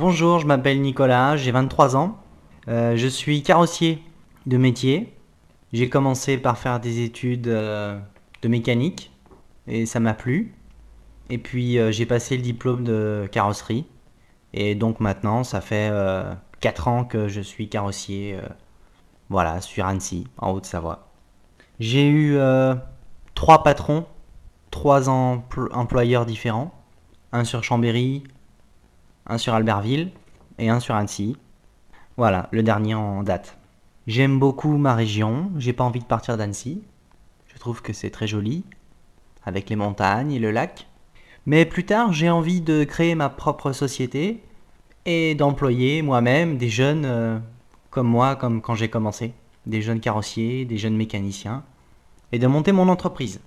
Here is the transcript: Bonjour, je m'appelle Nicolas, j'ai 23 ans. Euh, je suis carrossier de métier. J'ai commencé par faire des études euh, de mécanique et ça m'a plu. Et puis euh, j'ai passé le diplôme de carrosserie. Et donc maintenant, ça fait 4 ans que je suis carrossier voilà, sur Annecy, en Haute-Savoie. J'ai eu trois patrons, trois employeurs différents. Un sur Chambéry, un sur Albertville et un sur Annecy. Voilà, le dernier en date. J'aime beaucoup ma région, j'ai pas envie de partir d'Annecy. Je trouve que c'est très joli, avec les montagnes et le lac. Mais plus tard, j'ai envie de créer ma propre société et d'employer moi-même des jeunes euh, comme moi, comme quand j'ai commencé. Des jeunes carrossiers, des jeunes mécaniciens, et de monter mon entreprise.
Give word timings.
Bonjour, 0.00 0.38
je 0.38 0.46
m'appelle 0.46 0.80
Nicolas, 0.80 1.36
j'ai 1.36 1.50
23 1.50 1.94
ans. 1.94 2.16
Euh, 2.68 2.96
je 2.96 3.06
suis 3.06 3.42
carrossier 3.42 4.02
de 4.46 4.56
métier. 4.56 5.12
J'ai 5.74 5.90
commencé 5.90 6.38
par 6.38 6.56
faire 6.56 6.80
des 6.80 7.04
études 7.04 7.48
euh, 7.48 8.00
de 8.40 8.48
mécanique 8.48 9.12
et 9.66 9.84
ça 9.84 10.00
m'a 10.00 10.14
plu. 10.14 10.54
Et 11.28 11.36
puis 11.36 11.78
euh, 11.78 11.92
j'ai 11.92 12.06
passé 12.06 12.38
le 12.38 12.42
diplôme 12.42 12.82
de 12.82 13.28
carrosserie. 13.30 13.84
Et 14.54 14.74
donc 14.74 15.00
maintenant, 15.00 15.44
ça 15.44 15.60
fait 15.60 15.92
4 16.60 16.88
ans 16.88 17.04
que 17.04 17.28
je 17.28 17.42
suis 17.42 17.68
carrossier 17.68 18.38
voilà, 19.28 19.60
sur 19.60 19.84
Annecy, 19.84 20.26
en 20.38 20.52
Haute-Savoie. 20.52 21.10
J'ai 21.78 22.08
eu 22.08 22.38
trois 23.34 23.62
patrons, 23.62 24.06
trois 24.70 25.10
employeurs 25.10 26.24
différents. 26.24 26.72
Un 27.32 27.44
sur 27.44 27.62
Chambéry, 27.62 28.24
un 29.30 29.38
sur 29.38 29.54
Albertville 29.54 30.10
et 30.58 30.68
un 30.68 30.80
sur 30.80 30.94
Annecy. 30.96 31.36
Voilà, 32.16 32.48
le 32.50 32.62
dernier 32.62 32.94
en 32.94 33.22
date. 33.22 33.56
J'aime 34.06 34.38
beaucoup 34.38 34.76
ma 34.76 34.94
région, 34.94 35.52
j'ai 35.56 35.72
pas 35.72 35.84
envie 35.84 36.00
de 36.00 36.04
partir 36.04 36.36
d'Annecy. 36.36 36.82
Je 37.46 37.58
trouve 37.58 37.80
que 37.80 37.92
c'est 37.92 38.10
très 38.10 38.26
joli, 38.26 38.64
avec 39.44 39.70
les 39.70 39.76
montagnes 39.76 40.32
et 40.32 40.40
le 40.40 40.50
lac. 40.50 40.88
Mais 41.46 41.64
plus 41.64 41.86
tard, 41.86 42.12
j'ai 42.12 42.28
envie 42.28 42.60
de 42.60 42.82
créer 42.82 43.14
ma 43.14 43.28
propre 43.28 43.72
société 43.72 44.42
et 45.06 45.34
d'employer 45.36 46.02
moi-même 46.02 46.58
des 46.58 46.68
jeunes 46.68 47.04
euh, 47.06 47.38
comme 47.90 48.08
moi, 48.08 48.34
comme 48.34 48.60
quand 48.60 48.74
j'ai 48.74 48.90
commencé. 48.90 49.32
Des 49.66 49.80
jeunes 49.80 50.00
carrossiers, 50.00 50.64
des 50.64 50.76
jeunes 50.76 50.96
mécaniciens, 50.96 51.62
et 52.32 52.38
de 52.38 52.46
monter 52.48 52.72
mon 52.72 52.88
entreprise. 52.88 53.40